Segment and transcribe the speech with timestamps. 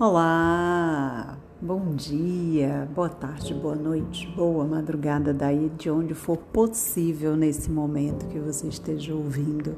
[0.00, 7.68] Olá, bom dia, boa tarde, boa noite, boa madrugada, daí de onde for possível nesse
[7.68, 9.74] momento que você esteja ouvindo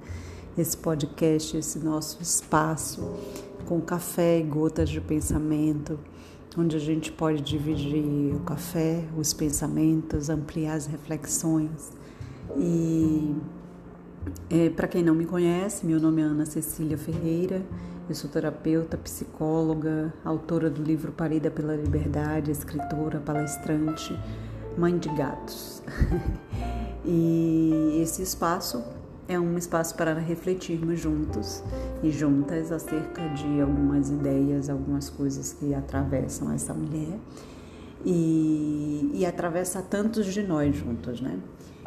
[0.58, 3.00] esse podcast, esse nosso espaço
[3.64, 5.98] com café e gotas de pensamento,
[6.54, 11.92] onde a gente pode dividir o café, os pensamentos, ampliar as reflexões.
[12.58, 13.34] E
[14.50, 17.62] é, para quem não me conhece, meu nome é Ana Cecília Ferreira.
[18.10, 24.18] Eu sou terapeuta, psicóloga, autora do livro Parida pela Liberdade, escritora, palestrante,
[24.76, 25.80] mãe de gatos.
[27.06, 28.82] e esse espaço
[29.28, 31.62] é um espaço para refletirmos juntos
[32.02, 37.16] e juntas acerca de algumas ideias, algumas coisas que atravessam essa mulher
[38.04, 41.38] e, e atravessa tantos de nós juntos, né?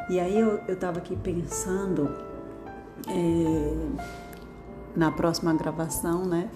[0.09, 2.09] E aí eu estava aqui pensando.
[3.09, 4.32] É,
[4.95, 6.49] na próxima gravação, né?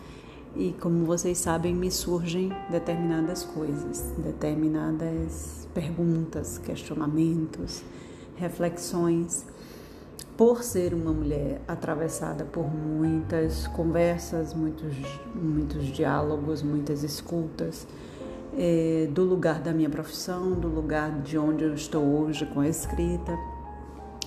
[0.55, 7.83] E como vocês sabem, me surgem determinadas coisas, determinadas perguntas, questionamentos,
[8.35, 9.45] reflexões.
[10.35, 14.95] Por ser uma mulher atravessada por muitas conversas, muitos,
[15.33, 17.87] muitos diálogos, muitas escutas,
[18.55, 22.67] é, do lugar da minha profissão, do lugar de onde eu estou hoje com a
[22.67, 23.37] escrita.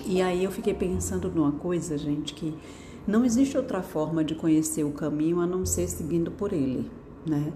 [0.05, 2.57] E aí eu fiquei pensando numa coisa, gente, que
[3.07, 6.89] não existe outra forma de conhecer o caminho a não ser seguindo por ele,
[7.25, 7.51] né?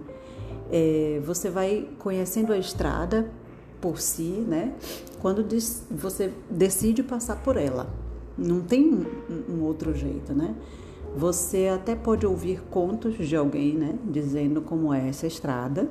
[0.72, 3.32] É, você vai conhecendo a estrada
[3.80, 4.74] por si, né?
[5.22, 5.46] Quando
[5.92, 7.88] você decide passar por ela,
[8.38, 9.06] não tem
[9.50, 10.56] um, outro jeito, né?
[11.16, 15.88] Você até pode ouvir contos de alguém, né, dizendo como é essa estrada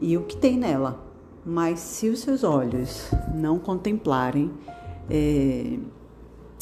[0.00, 1.04] e o que tem nela,
[1.44, 4.52] mas se os seus olhos não contemplarem
[5.10, 5.78] é,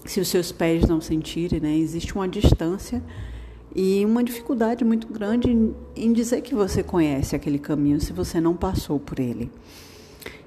[0.05, 3.03] se os seus pés não sentirem, né, existe uma distância
[3.75, 5.51] e uma dificuldade muito grande
[5.97, 9.51] em, dizer que você conhece aquele caminho se você não passou por ele.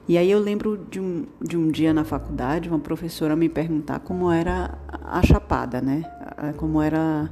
[0.07, 3.99] E aí eu lembro de um, de um dia na faculdade, uma professora me perguntar
[3.99, 6.03] como era a Chapada, né?
[6.57, 7.31] Como era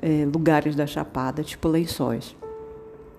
[0.00, 2.36] é, lugares da Chapada, tipo lençóis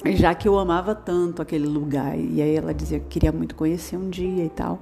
[0.06, 2.18] já que eu amava tanto aquele lugar.
[2.18, 4.82] E aí ela dizia que queria muito conhecer um dia e tal.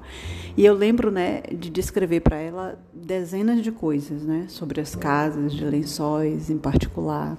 [0.58, 5.54] E eu lembro, né, de descrever para ela dezenas de coisas, né, sobre as casas
[5.54, 7.38] de lençóis em particular,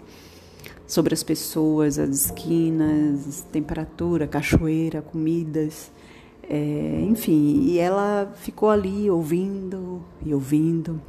[0.87, 5.93] sobre as pessoas, as esquinas, temperatura, cachoeira, comidas,
[6.49, 7.63] é, enfim.
[7.65, 11.01] E ela ficou ali ouvindo e ouvindo.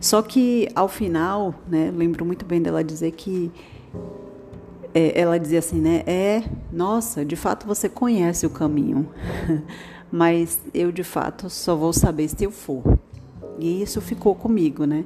[0.00, 3.50] Só que ao final, né, lembro muito bem dela dizer que
[4.94, 6.04] é, ela dizia assim, né?
[6.06, 9.08] É, nossa, de fato você conhece o caminho,
[10.10, 12.96] mas eu de fato só vou saber se eu for.
[13.58, 15.04] E isso ficou comigo, né?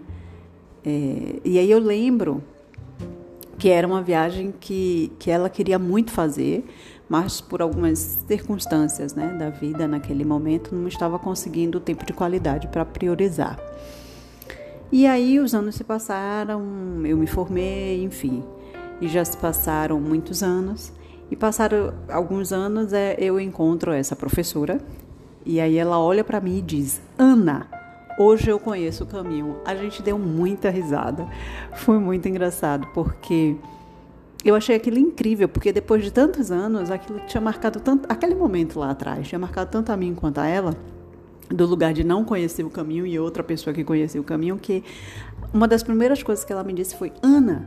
[0.84, 2.44] É, e aí eu lembro
[3.56, 6.64] que era uma viagem que, que ela queria muito fazer,
[7.08, 7.98] mas por algumas
[8.28, 13.58] circunstâncias né, da vida naquele momento não estava conseguindo o tempo de qualidade para priorizar.
[14.92, 16.60] E aí os anos se passaram,
[17.04, 18.44] eu me formei, enfim
[19.00, 20.92] e já se passaram muitos anos.
[21.30, 24.80] E passaram alguns anos, é, eu encontro essa professora
[25.44, 27.66] e aí ela olha para mim e diz: Ana,
[28.18, 29.56] hoje eu conheço o caminho.
[29.64, 31.26] A gente deu muita risada,
[31.74, 33.56] foi muito engraçado porque
[34.44, 38.78] eu achei aquilo incrível, porque depois de tantos anos, aquilo tinha marcado tanto, aquele momento
[38.78, 40.74] lá atrás, tinha marcado tanto a mim quanto a ela,
[41.48, 44.84] do lugar de não conhecer o caminho e outra pessoa que conhecia o caminho, que
[45.52, 47.66] uma das primeiras coisas que ela me disse foi: Ana,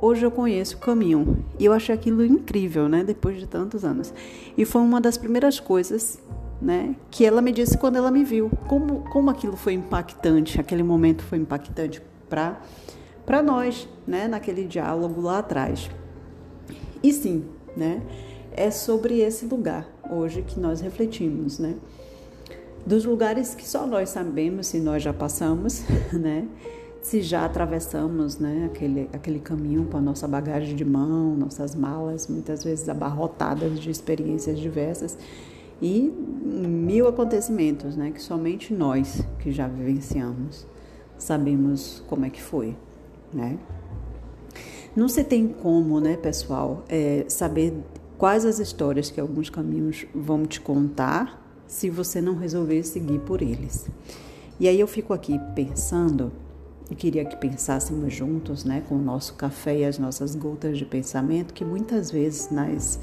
[0.00, 1.44] hoje eu conheço o caminho.
[1.58, 3.04] E eu achei aquilo incrível, né?
[3.04, 4.12] Depois de tantos anos.
[4.56, 6.18] E foi uma das primeiras coisas,
[6.60, 6.94] né?
[7.10, 8.50] Que ela me disse quando ela me viu.
[8.68, 12.60] Como, como aquilo foi impactante, aquele momento foi impactante para
[13.24, 14.28] para nós, né?
[14.28, 15.90] Naquele diálogo lá atrás.
[17.02, 17.44] E sim,
[17.76, 18.00] né?
[18.52, 21.74] É sobre esse lugar hoje que nós refletimos, né?
[22.86, 25.82] Dos lugares que só nós sabemos se nós já passamos,
[26.14, 26.46] né?
[27.06, 32.26] Se já atravessamos né, aquele, aquele caminho com a nossa bagagem de mão, nossas malas,
[32.26, 35.16] muitas vezes abarrotadas de experiências diversas
[35.80, 40.66] e mil acontecimentos né, que somente nós que já vivenciamos
[41.16, 42.76] sabemos como é que foi.
[43.32, 43.56] Né?
[44.96, 47.72] Não se tem como, né, pessoal, é, saber
[48.18, 53.42] quais as histórias que alguns caminhos vão te contar se você não resolver seguir por
[53.42, 53.86] eles.
[54.58, 56.32] E aí eu fico aqui pensando
[56.90, 60.84] e queria que pensássemos juntos, né, com o nosso café e as nossas gotas de
[60.84, 62.98] pensamento, que muitas vezes nas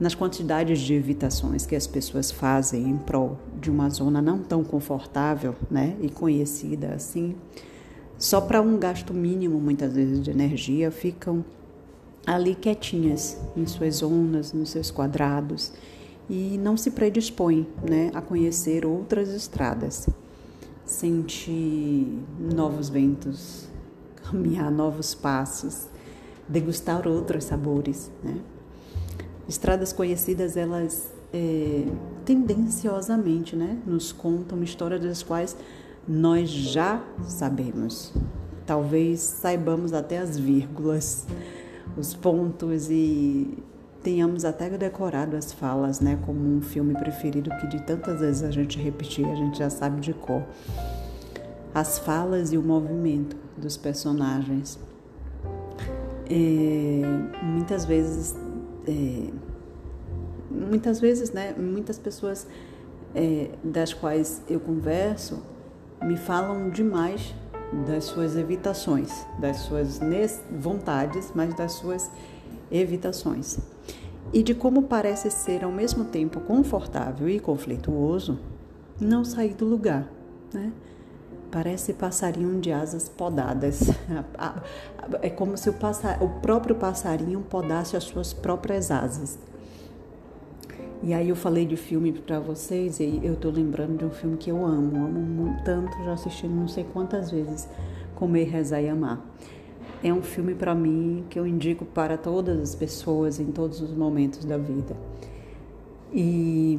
[0.00, 4.62] nas quantidades de evitações que as pessoas fazem em prol de uma zona não tão
[4.62, 7.34] confortável, né, e conhecida assim,
[8.16, 11.44] só para um gasto mínimo muitas vezes de energia ficam
[12.26, 15.72] ali quietinhas, em suas zonas, nos seus quadrados,
[16.28, 20.08] e não se predispõem né, a conhecer outras estradas,
[20.88, 23.68] sentir novos ventos,
[24.24, 25.86] caminhar novos passos,
[26.48, 28.10] degustar outros sabores.
[28.24, 28.40] Né?
[29.48, 31.86] Estradas conhecidas, elas é,
[32.24, 35.56] tendenciosamente né, nos contam histórias das quais
[36.06, 38.12] nós já sabemos.
[38.66, 41.26] Talvez saibamos até as vírgulas,
[41.96, 43.58] os pontos e
[44.02, 48.50] tenhamos até decorado as falas, né, como um filme preferido que de tantas vezes a
[48.50, 50.42] gente repetir, a gente já sabe de cor.
[51.74, 54.78] As falas e o movimento dos personagens.
[56.30, 57.02] É,
[57.42, 58.36] muitas vezes,
[58.86, 59.30] é,
[60.50, 62.46] muitas vezes, né, muitas pessoas
[63.14, 65.42] é, das quais eu converso
[66.02, 67.34] me falam demais
[67.86, 70.00] das suas evitações, das suas
[70.50, 72.10] vontades, mas das suas
[72.70, 73.58] evitações.
[74.32, 78.38] E de como parece ser ao mesmo tempo confortável e conflituoso
[79.00, 80.08] não sair do lugar,
[80.52, 80.72] né?
[81.50, 83.80] Parece passarinho de asas podadas.
[85.22, 89.38] É como se o, passar, o próprio passarinho podasse as suas próprias asas.
[91.02, 94.36] E aí eu falei de filme para vocês e eu tô lembrando de um filme
[94.36, 97.68] que eu amo, amo tanto, já assisti não sei quantas vezes,
[98.16, 99.24] Comer, Rezar e Amar.
[100.02, 103.92] É um filme para mim que eu indico para todas as pessoas em todos os
[103.92, 104.96] momentos da vida.
[106.12, 106.78] E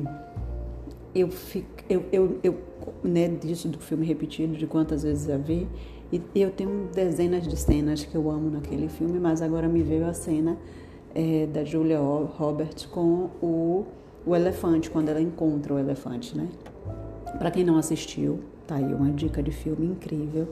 [1.13, 2.57] eu fico, eu, eu, eu
[3.03, 5.67] né, disso do filme repetido, de quantas vezes já vi,
[6.11, 10.07] e eu tenho dezenas de cenas que eu amo naquele filme, mas agora me veio
[10.07, 10.57] a cena
[11.13, 13.85] é, da Julia Roberts com o
[14.25, 16.47] o elefante, quando ela encontra o elefante, né?
[17.37, 20.47] Para quem não assistiu, tá aí uma dica de filme incrível.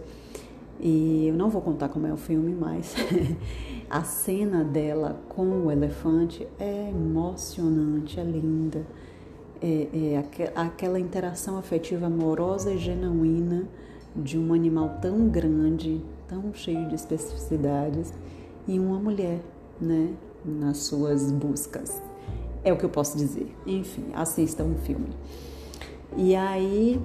[0.79, 2.95] E eu não vou contar como é o filme, mas
[3.89, 8.85] a cena dela com o elefante é emocionante, é linda.
[9.59, 13.68] É, é aquela interação afetiva amorosa e genuína
[14.15, 18.13] de um animal tão grande, tão cheio de especificidades,
[18.68, 19.39] e uma mulher,
[19.79, 20.13] né,
[20.45, 22.01] nas suas buscas.
[22.63, 23.56] É o que eu posso dizer.
[23.65, 25.09] Enfim, assista um filme.
[26.15, 27.01] E aí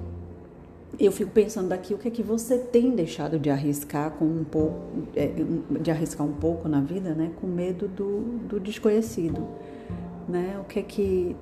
[0.99, 4.43] eu fico pensando daqui o que é que você tem deixado de arriscar com um
[4.43, 4.79] pouco,
[5.15, 5.31] é,
[5.81, 7.31] de arriscar um pouco na vida, né?
[7.39, 9.47] Com medo do, do desconhecido,
[10.27, 10.59] né?
[10.61, 11.35] O que é que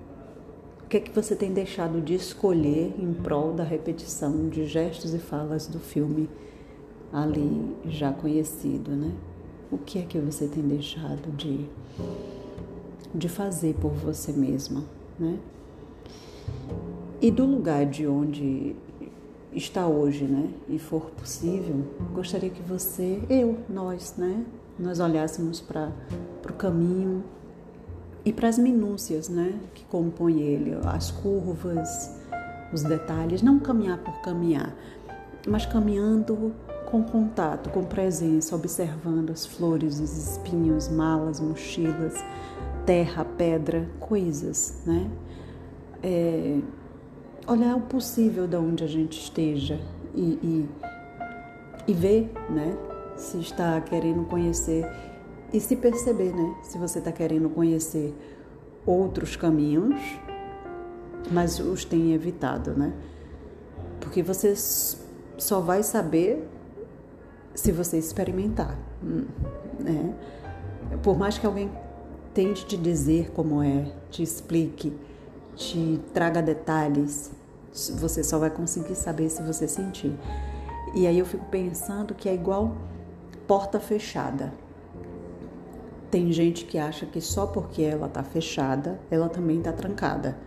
[0.83, 5.13] o que é que você tem deixado de escolher em prol da repetição de gestos
[5.13, 6.30] e falas do filme
[7.13, 9.12] ali já conhecido, né?
[9.71, 11.65] O que é que você tem deixado de
[13.13, 14.86] de fazer por você mesma,
[15.19, 15.38] né?
[17.21, 18.75] E do lugar de onde
[19.53, 20.50] está hoje, né?
[20.68, 24.45] E for possível, gostaria que você, eu, nós, né?
[24.80, 25.92] Nós olhássemos para
[26.50, 27.24] o caminho
[28.24, 29.59] e para as minúcias, né?
[29.74, 32.18] Que compõem ele, as curvas,
[32.74, 34.74] os detalhes, não caminhar por caminhar,
[35.48, 36.53] mas caminhando
[36.86, 42.15] com contato, com presença, observando as flores, os espinhos, malas, mochilas,
[42.86, 45.09] terra, pedra, coisas, né?
[46.03, 46.59] É,
[47.51, 49.77] olhar o possível de onde a gente esteja
[50.15, 50.69] e, e,
[51.88, 52.77] e ver, né?
[53.18, 54.89] Se está querendo conhecer
[55.53, 56.55] e se perceber, né?
[56.63, 58.15] Se você está querendo conhecer
[58.86, 60.01] outros caminhos,
[61.29, 62.93] mas os tem evitado, né?
[64.00, 64.53] Porque você
[65.38, 66.48] só vai saber
[67.53, 68.79] se você experimentar,
[69.77, 70.15] né?
[71.03, 71.70] Por mais que alguém
[72.34, 74.93] tente te dizer como é, te explique,
[75.53, 77.31] te traga detalhes,
[77.97, 80.13] você só vai conseguir saber se você sentir.
[80.93, 82.75] E aí eu fico pensando que é igual
[83.47, 84.53] porta fechada.
[86.09, 90.37] Tem gente que acha que só porque ela está fechada, ela também está trancada.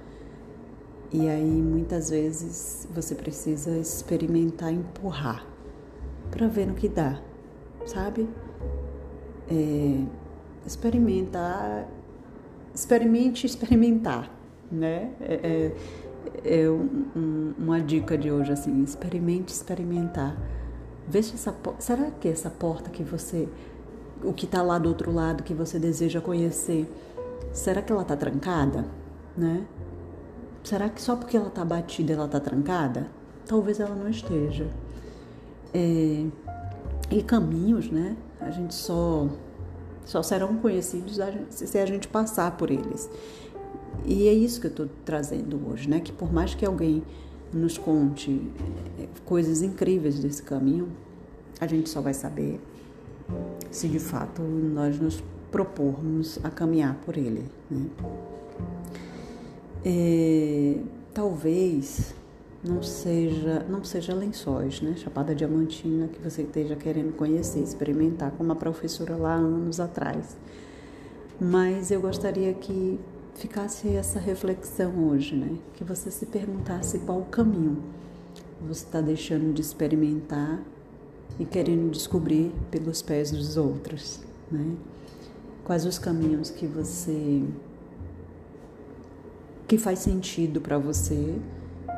[1.11, 5.47] E aí muitas vezes você precisa experimentar empurrar
[6.31, 7.21] para ver no que dá,
[7.87, 8.29] sabe?
[9.49, 10.05] É,
[10.67, 11.89] experimentar,
[12.75, 14.31] experimente experimentar,
[14.71, 15.13] né?
[15.21, 15.77] É, é,
[16.45, 20.37] é um, uma dica de hoje assim, experimente experimentar.
[21.07, 23.49] Veja essa será que essa porta que você,
[24.23, 26.91] o que está lá do outro lado que você deseja conhecer,
[27.53, 28.87] será que ela está trancada,
[29.37, 29.65] né?
[30.63, 33.09] Será que só porque ela está batida ela está trancada?
[33.47, 34.67] Talvez ela não esteja.
[35.75, 36.25] É,
[37.11, 38.17] e caminhos, né?
[38.41, 39.29] A gente só
[40.05, 41.19] só serão conhecidos
[41.51, 43.11] se a gente passar por eles.
[44.05, 46.01] E é isso que eu estou trazendo hoje, né?
[46.01, 47.03] Que por mais que alguém
[47.53, 48.43] nos conte
[48.99, 50.89] eh, coisas incríveis desse caminho,
[51.61, 52.61] a gente só vai saber
[53.71, 57.45] se de fato nós nos propormos a caminhar por ele.
[57.71, 57.87] Né?
[59.85, 60.79] É,
[61.13, 62.15] talvez
[62.63, 64.95] não seja não seja lençóis, né?
[64.97, 70.37] Chapada Diamantina que você esteja querendo conhecer, experimentar como a professora lá anos atrás.
[71.41, 72.99] Mas eu gostaria que
[73.35, 75.57] ficasse essa reflexão hoje, né?
[75.75, 77.83] Que você se perguntasse qual o caminho
[78.61, 80.63] você está deixando de experimentar
[81.39, 84.77] e querendo descobrir pelos pés dos outros, né?
[85.65, 87.43] Quais os caminhos que você
[89.67, 91.37] que faz sentido para você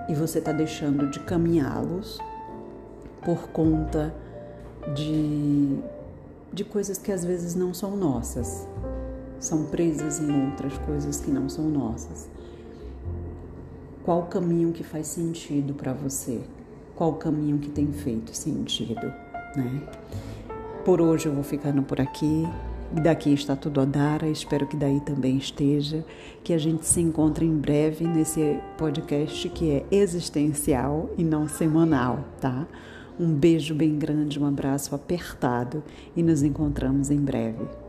[0.08, 2.18] e você está deixando de caminhá-los
[3.24, 4.14] por conta
[4.94, 5.78] de,
[6.52, 8.68] de coisas que às vezes não são nossas,
[9.38, 12.28] são presas em outras coisas que não são nossas.
[14.04, 16.40] Qual o caminho que faz sentido para você?
[16.94, 19.12] Qual o caminho que tem feito sentido,
[19.56, 19.82] né?
[20.84, 22.48] Por hoje eu vou ficando por aqui.
[22.92, 26.04] Daqui está tudo a Dara, espero que daí também esteja,
[26.44, 32.24] que a gente se encontre em breve nesse podcast que é existencial e não semanal,
[32.40, 32.64] tá?
[33.18, 35.82] Um beijo bem grande, um abraço apertado
[36.14, 37.85] e nos encontramos em breve.